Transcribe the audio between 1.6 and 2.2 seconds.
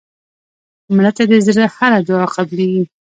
هره